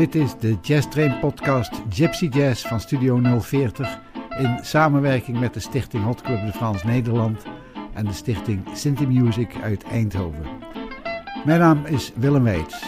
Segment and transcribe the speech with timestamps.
[0.00, 3.98] Dit is de Jazz Train podcast Gypsy Jazz van Studio 040
[4.38, 7.42] in samenwerking met de stichting Hot Club de France Nederland
[7.94, 10.44] en de stichting Sinti Music uit Eindhoven.
[11.44, 12.84] Mijn naam is Willem Weits.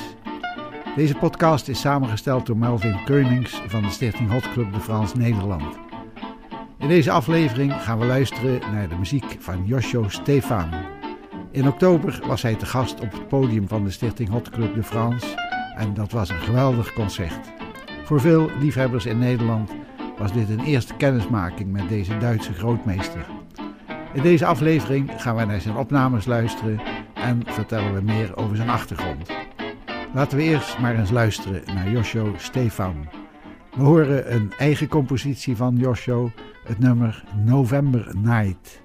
[0.96, 5.78] Deze podcast is samengesteld door Melvin Keunings van de stichting Hot Club de France Nederland.
[6.78, 10.68] In deze aflevering gaan we luisteren naar de muziek van Josjo Stefan.
[11.50, 14.82] In oktober was hij te gast op het podium van de stichting Hot Club de
[14.82, 15.41] France
[15.76, 17.52] en dat was een geweldig concert.
[18.04, 19.70] Voor veel liefhebbers in Nederland
[20.18, 23.26] was dit een eerste kennismaking met deze Duitse grootmeester.
[24.12, 26.80] In deze aflevering gaan we naar zijn opnames luisteren
[27.14, 29.30] en vertellen we meer over zijn achtergrond.
[30.14, 33.08] Laten we eerst maar eens luisteren naar Josjo Stefan.
[33.76, 36.30] We horen een eigen compositie van Josjo,
[36.64, 38.80] het nummer November Night.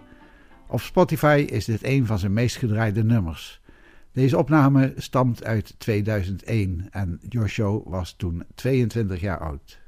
[0.68, 3.62] Op Spotify is dit een van zijn meest gedraaide nummers.
[4.18, 9.80] Deze opname stamt uit 2001 en Josho was toen 22 jaar oud.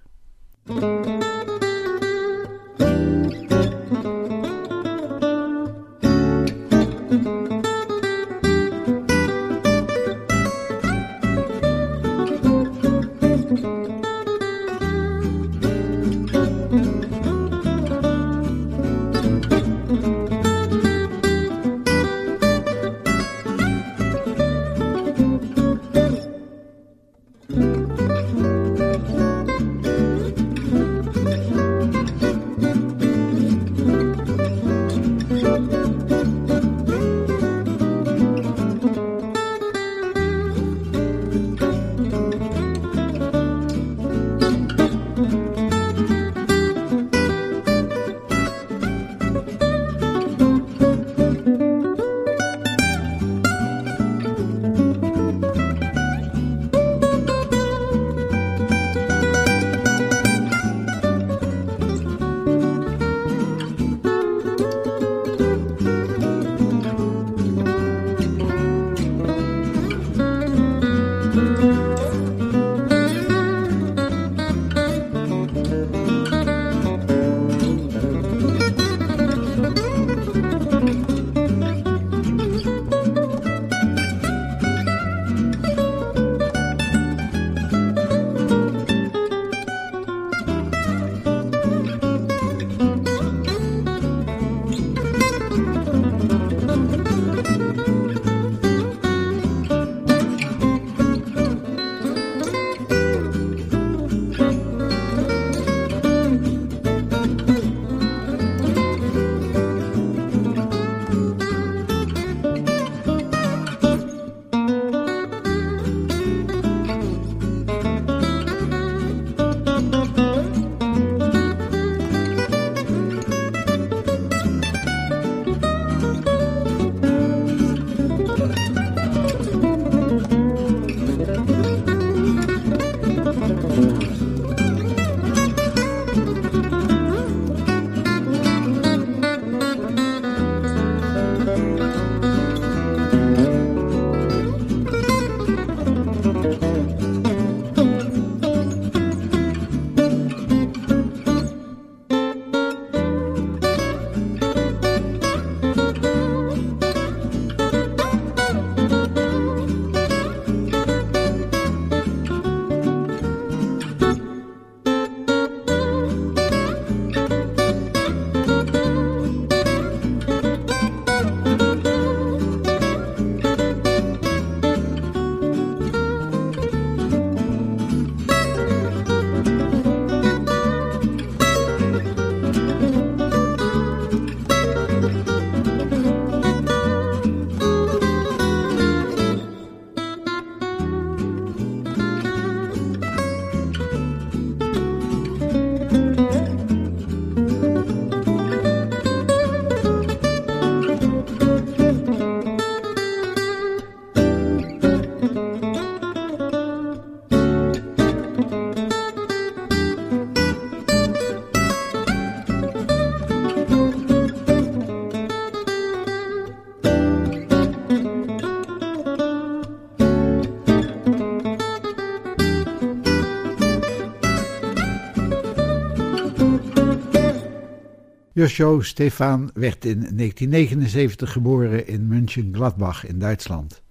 [228.39, 233.81] Joshua Stefan werd in 1979 geboren in München-Gladbach in Duitsland.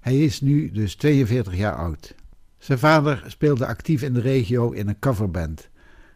[0.00, 2.14] Hij is nu dus 42 jaar oud.
[2.58, 5.68] Zijn vader speelde actief in de regio in een coverband,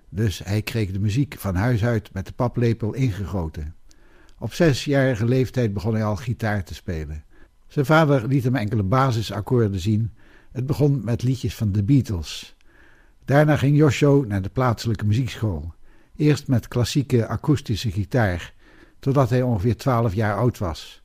[0.08, 3.74] dus hij kreeg de muziek van huis uit met de paplepel ingegoten.
[4.38, 7.24] Op zesjarige leeftijd begon hij al gitaar te spelen.
[7.66, 10.12] Zijn vader liet hem enkele basisakkoorden zien.
[10.52, 12.56] Het begon met liedjes van de Beatles.
[13.24, 15.76] Daarna ging Josho naar de plaatselijke muziekschool.
[16.18, 18.54] Eerst met klassieke akoestische gitaar,
[18.98, 21.02] totdat hij ongeveer twaalf jaar oud was.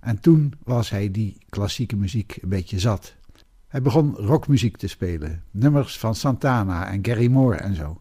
[0.00, 3.16] En toen was hij die klassieke muziek een beetje zat.
[3.68, 8.00] Hij begon rockmuziek te spelen, nummers van Santana en Gary Moore en zo.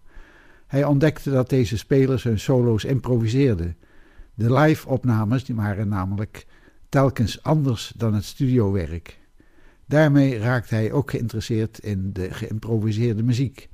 [0.68, 3.78] Hij ontdekte dat deze spelers hun solo's improviseerden.
[4.34, 6.46] De live-opnames waren namelijk
[6.90, 9.20] telkens anders dan het studiowerk.
[9.86, 13.70] Daarmee raakt hij ook geïnteresseerd in de geïmproviseerde muziek.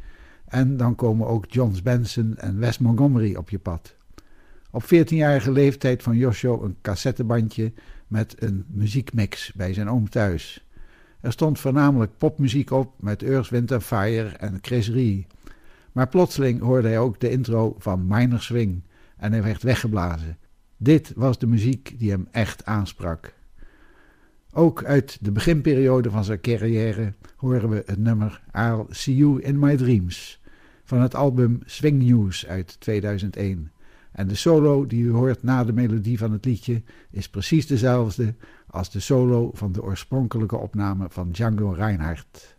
[0.53, 3.95] En dan komen ook John Benson en Wes Montgomery op je pad.
[4.71, 7.73] Op 14-jarige leeftijd van Joshua een cassettebandje
[8.07, 10.67] met een muziekmix bij zijn oom thuis.
[11.21, 14.91] Er stond voornamelijk popmuziek op met Earth, Wind Fire en Chris.
[15.91, 18.83] Maar plotseling hoorde hij ook de intro van Minor Swing
[19.17, 20.37] en hij werd weggeblazen.
[20.77, 23.33] Dit was de muziek die hem echt aansprak.
[24.51, 29.59] Ook uit de beginperiode van zijn carrière horen we het nummer I'll See You in
[29.59, 30.41] My Dreams
[30.83, 33.71] van het album Swing News uit 2001.
[34.11, 38.35] En de solo die u hoort na de melodie van het liedje is precies dezelfde
[38.67, 42.57] als de solo van de oorspronkelijke opname van Django Reinhardt.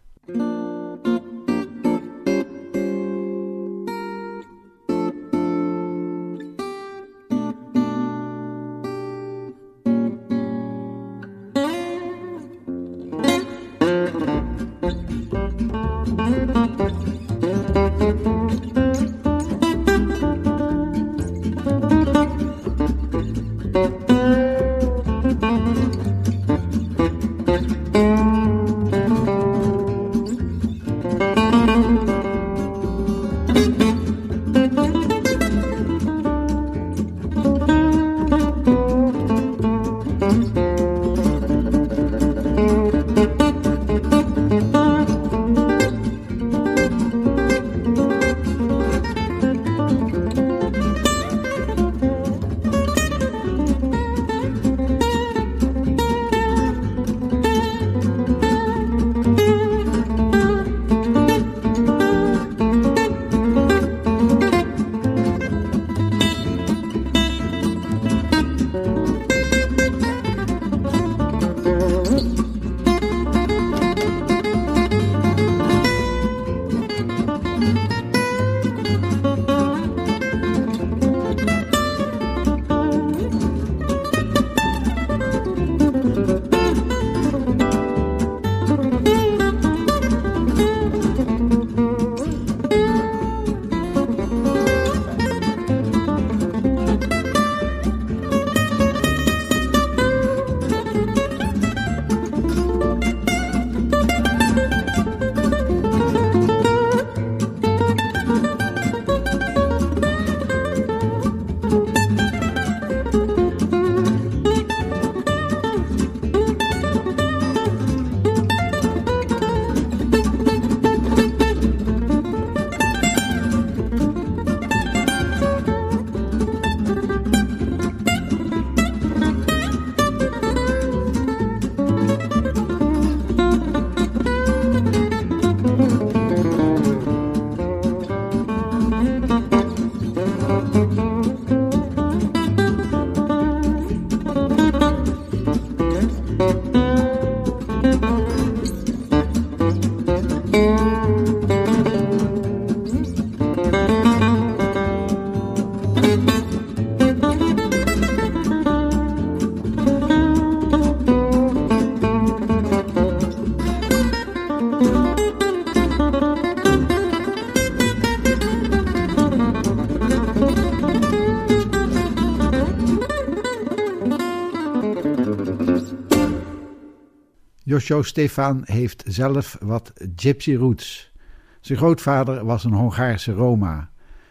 [177.74, 181.12] Joshua Stefan heeft zelf wat gypsy roots.
[181.60, 183.90] Zijn grootvader was een Hongaarse Roma,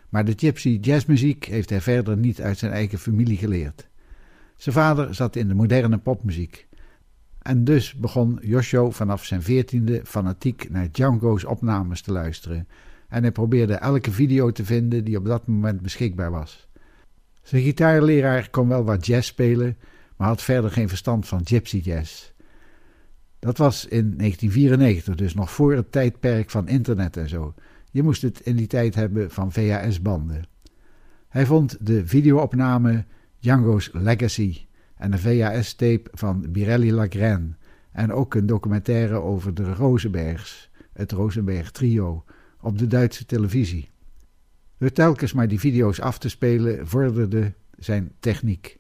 [0.09, 3.87] maar de gypsy jazzmuziek heeft hij verder niet uit zijn eigen familie geleerd.
[4.55, 6.67] Zijn vader zat in de moderne popmuziek.
[7.41, 12.67] En dus begon Joshua vanaf zijn veertiende fanatiek naar Django's opnames te luisteren.
[13.07, 16.67] En hij probeerde elke video te vinden die op dat moment beschikbaar was.
[17.41, 19.77] Zijn gitaarleraar kon wel wat jazz spelen,
[20.17, 22.32] maar had verder geen verstand van gypsy jazz.
[23.43, 27.53] Dat was in 1994, dus nog voor het tijdperk van internet en zo.
[27.91, 30.47] Je moest het in die tijd hebben van VHS-banden.
[31.29, 33.05] Hij vond de videoopname
[33.39, 34.65] Django's Legacy
[34.97, 37.55] en een VHS-tape van Birelli Lagraine
[37.91, 42.23] en ook een documentaire over de Rosenbergs, het Rosenberg trio,
[42.61, 43.89] op de Duitse televisie.
[44.77, 48.79] Door telkens maar die video's af te spelen vorderde zijn techniek.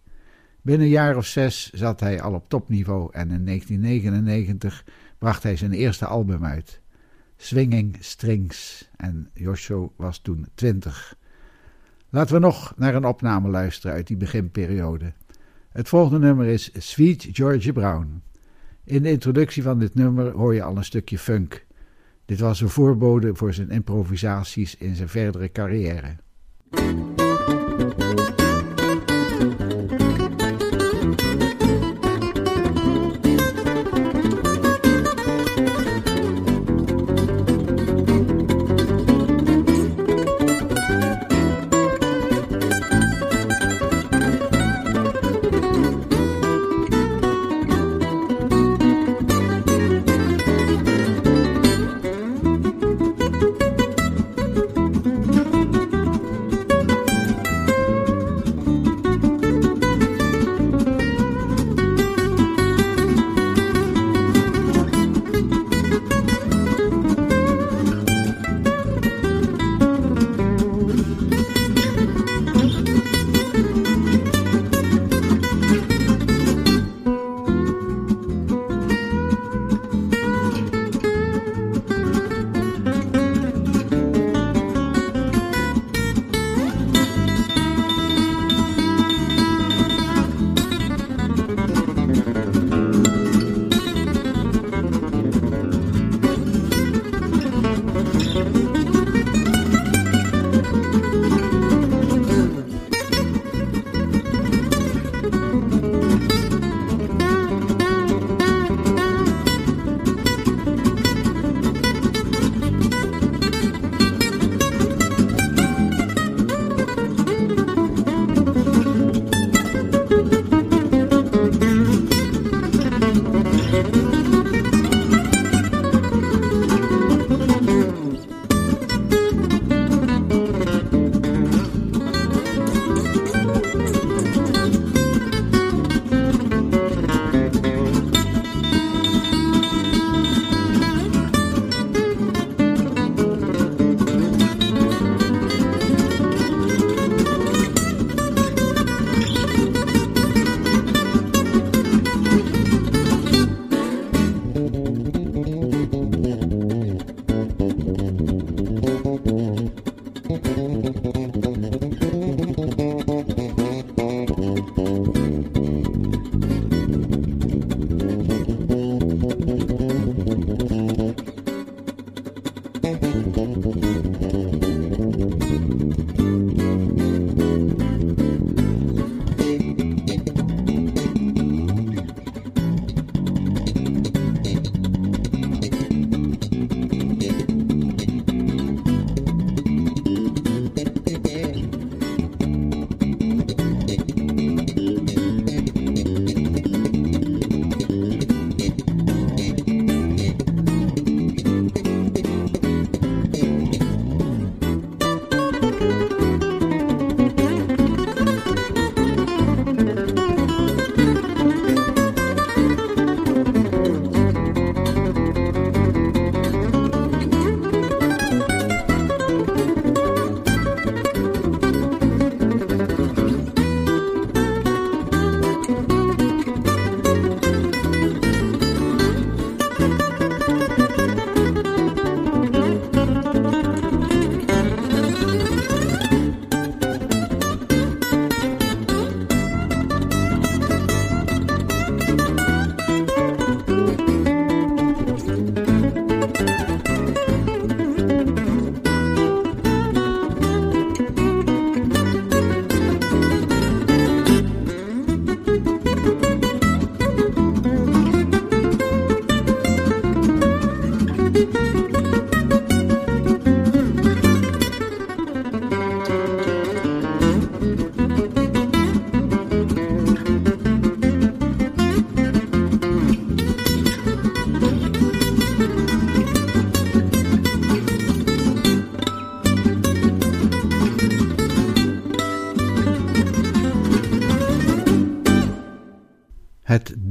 [0.63, 4.85] Binnen een jaar of zes zat hij al op topniveau en in 1999
[5.17, 6.81] bracht hij zijn eerste album uit.
[7.37, 11.15] Swinging Strings en Joshua was toen twintig.
[12.09, 15.13] Laten we nog naar een opname luisteren uit die beginperiode.
[15.69, 18.21] Het volgende nummer is Sweet Georgia Brown.
[18.83, 21.65] In de introductie van dit nummer hoor je al een stukje funk.
[22.25, 26.15] Dit was een voorbode voor zijn improvisaties in zijn verdere carrière.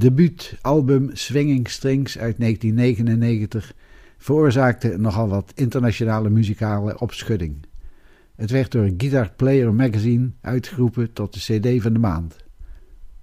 [0.03, 3.73] Debuutalbum Swinging Strings uit 1999
[4.19, 7.67] veroorzaakte nogal wat internationale muzikale opschudding.
[8.37, 12.37] Het werd door Guitar Player Magazine uitgeroepen tot de CD van de maand.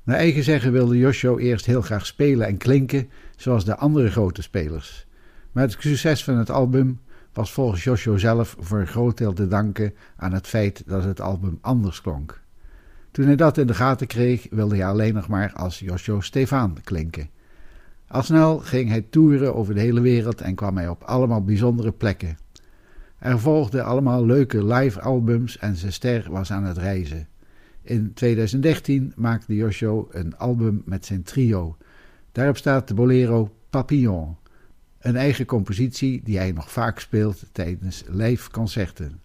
[0.04, 4.42] Naar eigen zeggen wilde Josho eerst heel graag spelen en klinken zoals de andere grote
[4.42, 5.08] spelers.
[5.52, 7.00] Maar het succes van het album
[7.34, 11.22] was volgens Josho zelf voor een groot deel te danken aan het feit dat het
[11.22, 12.42] album anders klonk.
[13.12, 16.78] Toen hij dat in de gaten kreeg, wilde hij alleen nog maar als Josho Stefan
[16.84, 17.30] klinken.
[18.08, 21.92] Al snel ging hij toeren over de hele wereld en kwam hij op allemaal bijzondere
[21.92, 22.38] plekken.
[23.20, 27.28] Er volgden allemaal leuke live albums en zijn ster was aan het reizen.
[27.82, 31.78] In 2013 maakte Josho een album met zijn trio.
[32.32, 34.36] Daarop staat de bolero Papillon,
[35.00, 39.20] een eigen compositie die hij nog vaak speelt tijdens live concerten.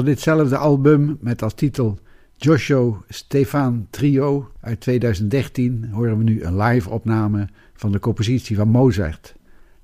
[0.00, 1.98] Van ditzelfde album met als titel
[2.36, 8.68] Joshua Stefan Trio uit 2013 horen we nu een live opname van de compositie van
[8.68, 9.34] Mozart,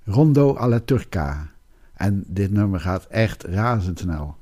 [0.04, 1.50] Rondo alla Turca.
[1.94, 4.36] En dit nummer gaat echt razendsnel.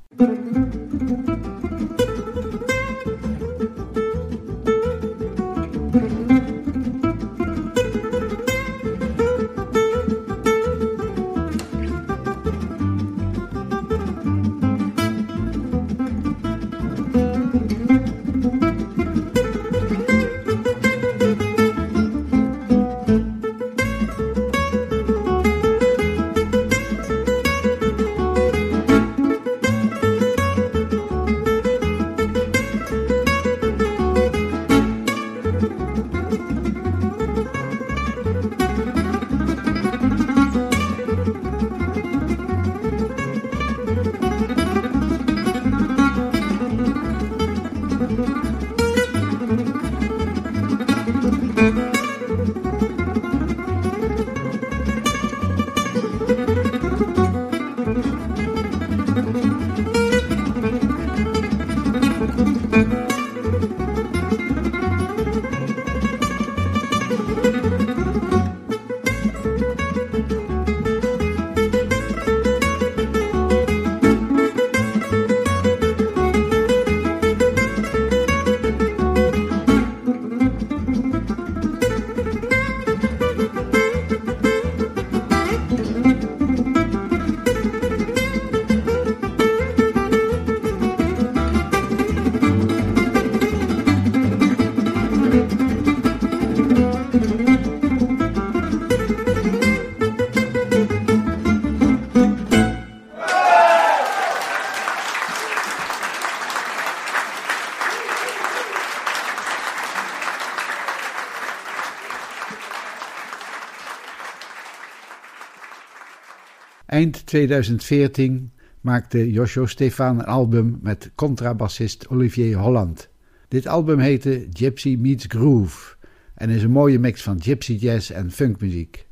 [116.95, 123.09] Eind 2014 maakte Joshua Stefan een album met contrabassist Olivier Holland.
[123.47, 125.95] Dit album heette Gypsy Meets Groove
[126.35, 129.05] en is een mooie mix van gypsy jazz en funkmuziek.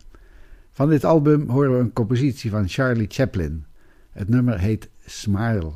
[0.71, 3.65] Van dit album horen we een compositie van Charlie Chaplin.
[4.11, 5.71] Het nummer heet Smile.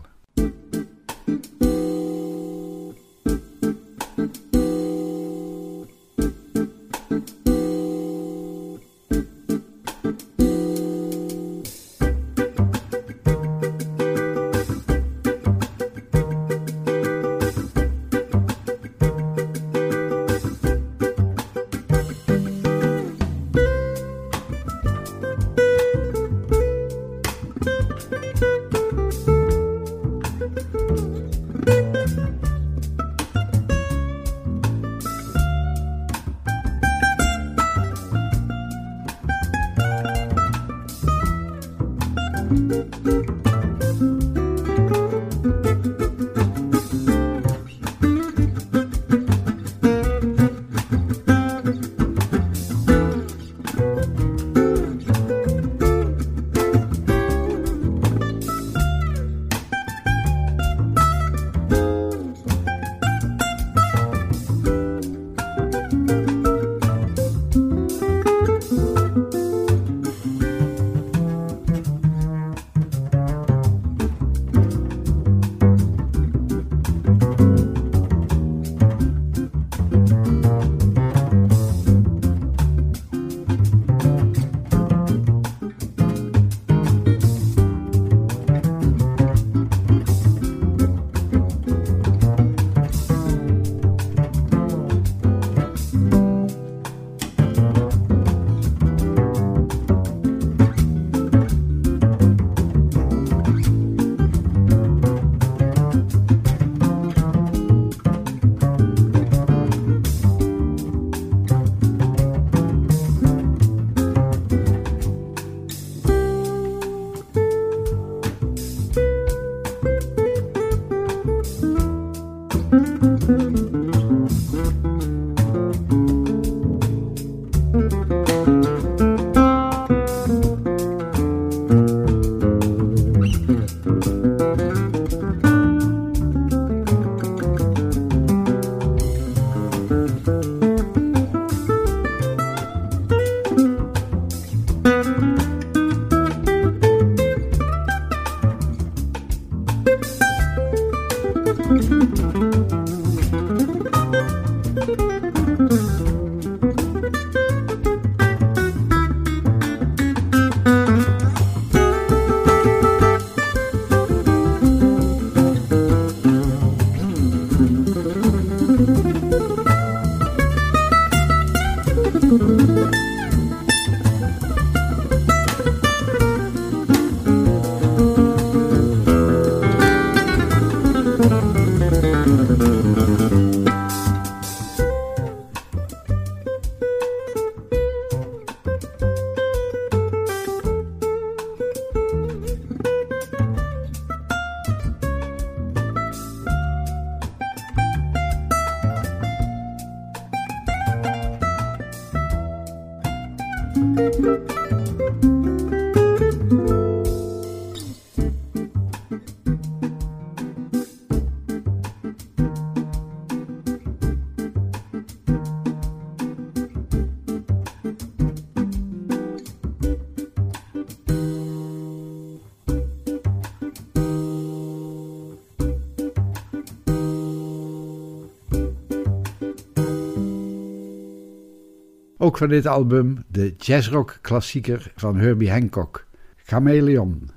[232.27, 237.29] Ook van dit album de jazzrock klassieker van Herbie Hancock, Chameleon.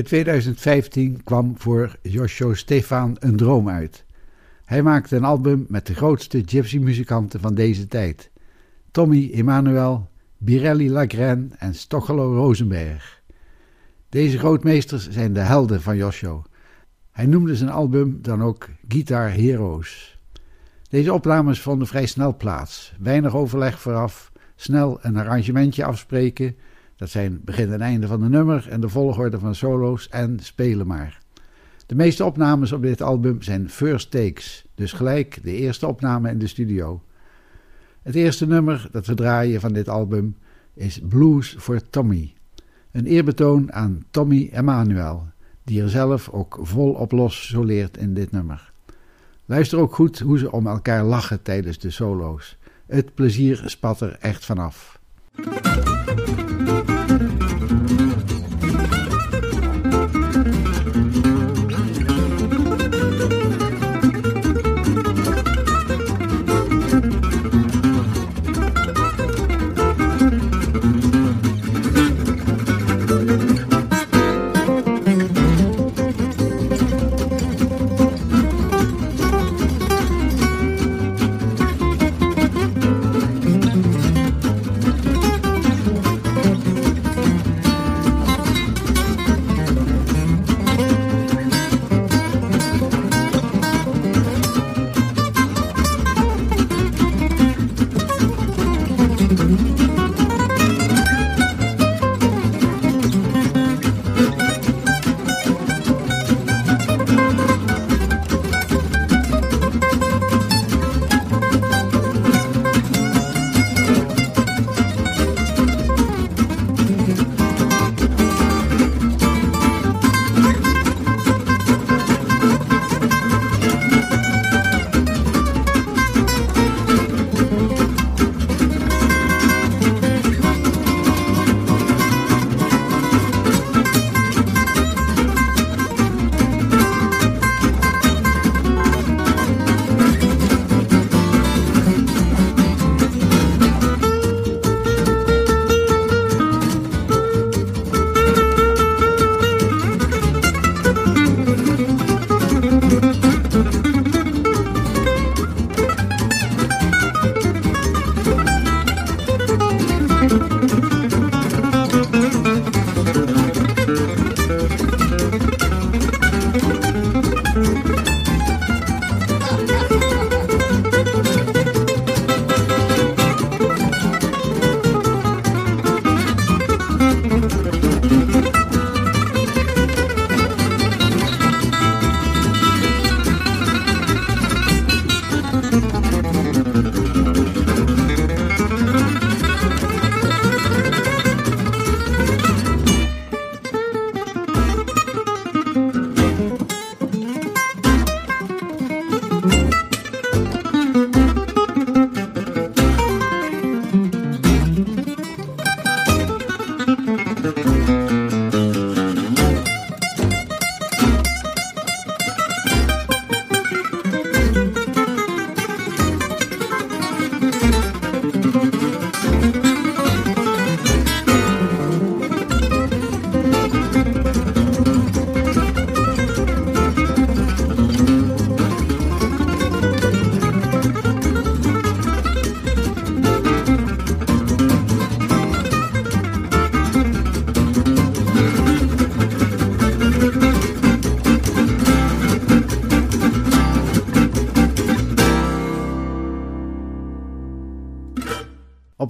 [0.00, 4.04] In 2015 kwam voor Josjo Stefan een droom uit.
[4.64, 8.30] Hij maakte een album met de grootste gypsy-muzikanten van deze tijd:
[8.90, 10.08] Tommy Emmanuel,
[10.38, 13.22] Birelli Lagraine en Stochelo Rosenberg.
[14.08, 16.42] Deze grootmeesters zijn de helden van Josjo.
[17.10, 20.18] Hij noemde zijn album dan ook Guitar Heroes.
[20.88, 22.94] Deze opnames vonden vrij snel plaats.
[22.98, 26.56] Weinig overleg vooraf, snel een arrangementje afspreken.
[27.00, 30.86] Dat zijn begin en einde van de nummer en de volgorde van solo's en spelen
[30.86, 31.18] maar.
[31.86, 36.38] De meeste opnames op dit album zijn first takes, dus gelijk de eerste opname in
[36.38, 37.02] de studio.
[38.02, 40.36] Het eerste nummer dat we draaien van dit album
[40.74, 42.34] is Blues for Tommy.
[42.92, 45.26] Een eerbetoon aan Tommy Emmanuel,
[45.64, 48.72] die er zelf ook vol op los soleert in dit nummer.
[49.44, 52.56] Luister ook goed hoe ze om elkaar lachen tijdens de solo's.
[52.86, 55.00] Het plezier spat er echt vanaf.
[56.66, 56.99] Thank you.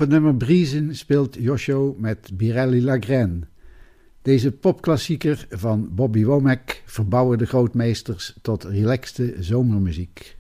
[0.01, 3.40] Op het nummer Briesen speelt Josho met Birelli Lagraine.
[4.22, 10.39] Deze popklassieker van Bobby Womack verbouwen de grootmeesters tot relaxte zomermuziek.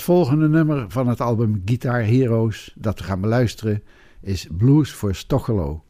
[0.00, 3.82] Het volgende nummer van het album Guitar Heroes dat we gaan beluisteren
[4.20, 5.84] is Blues for Stochelo.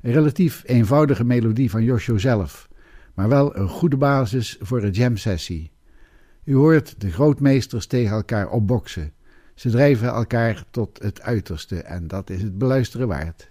[0.00, 2.68] Een relatief eenvoudige melodie van Joshua zelf,
[3.14, 5.72] maar wel een goede basis voor een jam sessie.
[6.44, 9.12] U hoort de grootmeesters tegen elkaar opboksen.
[9.54, 13.48] Ze drijven elkaar tot het uiterste en dat is het beluisteren waard.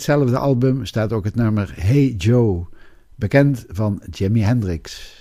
[0.00, 2.66] Ditzelfde album staat ook het nummer Hey Joe,
[3.14, 5.19] bekend van Jimi Hendrix.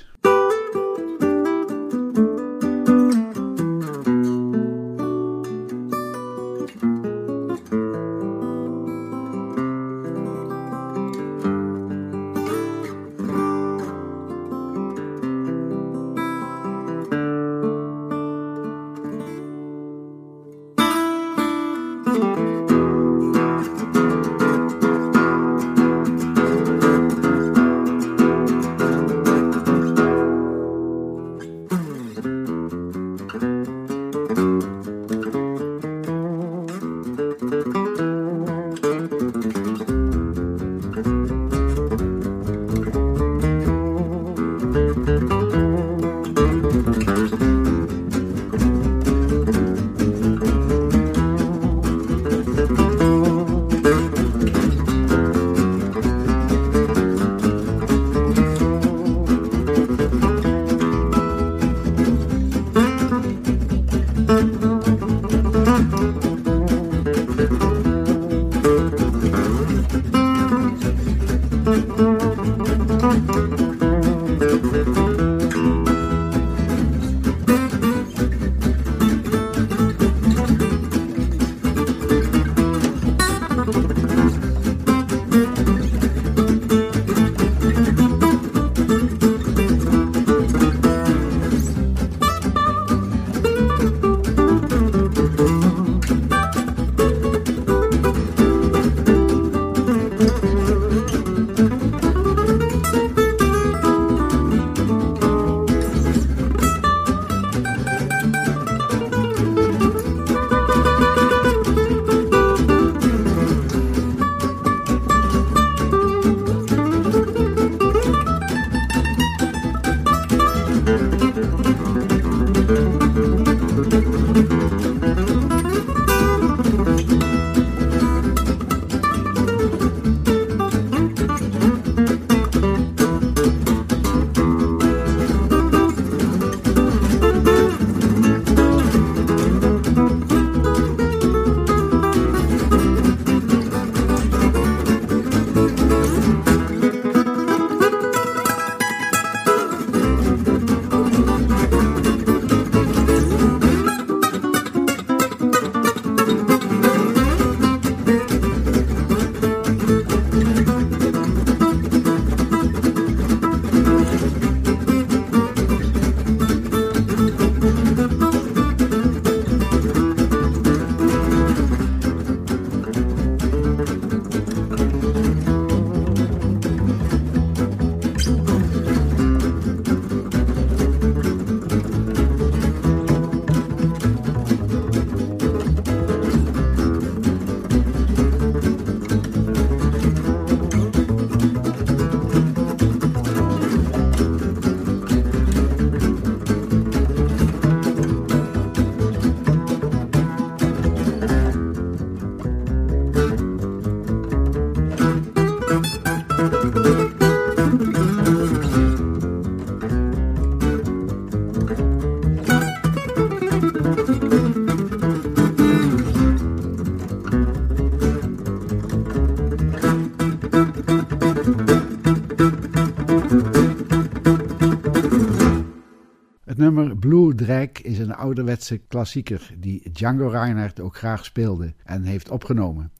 [228.29, 232.91] Ouderwetse klassieker die Django Reinhardt ook graag speelde en heeft opgenomen.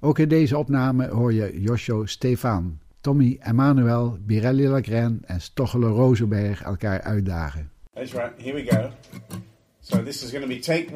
[0.00, 6.62] Ook in deze opname hoor je Josjo Stefan, Tommy Emmanuel, Birelli Lagren en Stochelo Rosenberg
[6.62, 7.70] elkaar uitdagen.
[7.92, 8.90] Here we go.
[9.80, 10.86] So this is going to be take.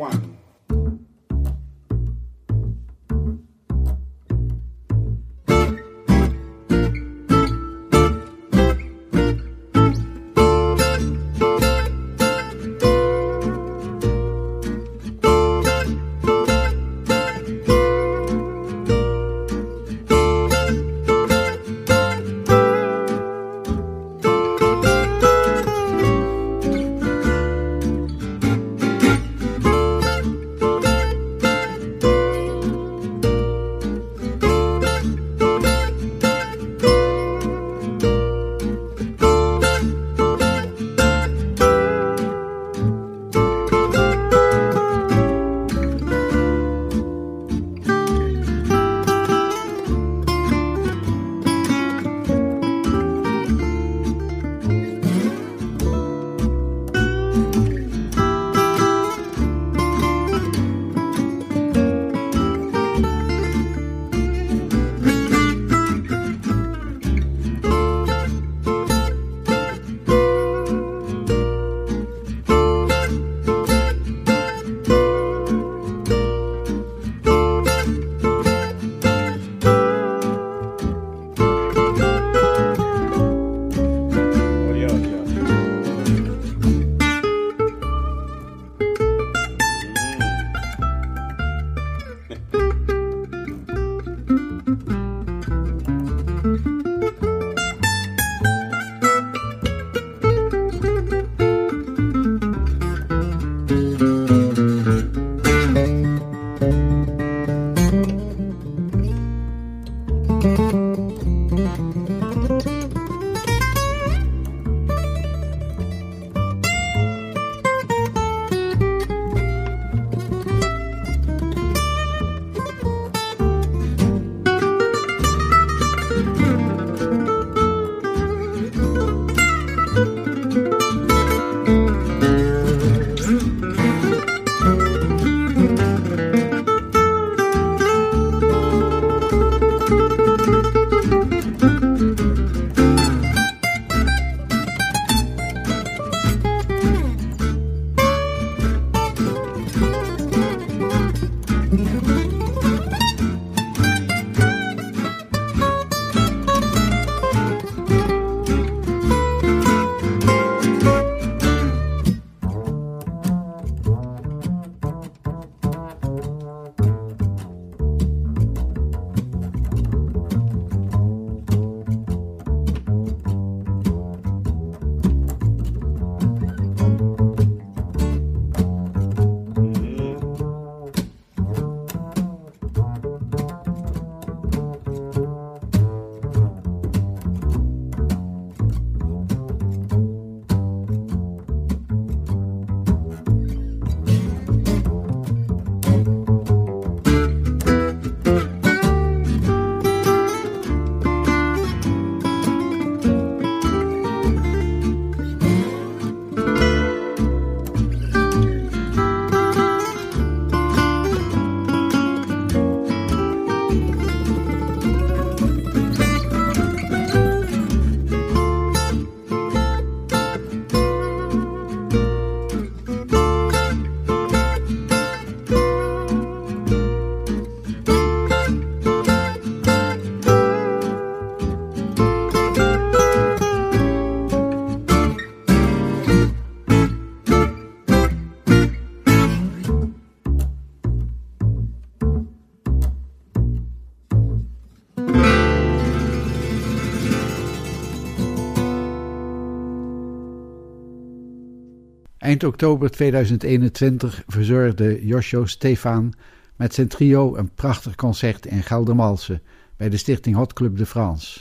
[252.30, 256.14] Eind oktober 2021 verzorgde Josjo Stefan
[256.56, 259.42] met zijn trio een prachtig concert in Geldermalsen
[259.76, 261.40] bij de stichting Hot Club de France.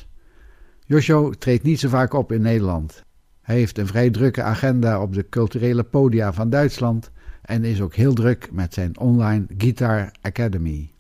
[0.86, 3.04] Josjo treedt niet zo vaak op in Nederland.
[3.42, 7.12] Hij heeft een vrij drukke agenda op de culturele podia van Duitsland
[7.42, 10.92] en is ook heel druk met zijn online Guitar Academy.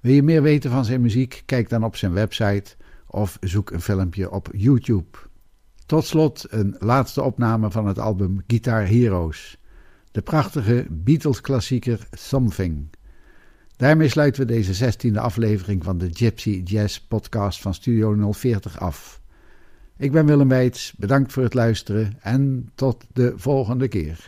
[0.00, 1.42] Wil je meer weten van zijn muziek?
[1.46, 5.18] Kijk dan op zijn website of zoek een filmpje op YouTube.
[5.92, 9.58] Tot slot een laatste opname van het album Guitar Heroes,
[10.10, 12.88] de prachtige Beatles-klassieker Something.
[13.76, 19.20] Daarmee sluiten we deze 16e aflevering van de Gypsy Jazz podcast van Studio 040 af.
[19.96, 24.26] Ik ben Willem Weits, bedankt voor het luisteren en tot de volgende keer.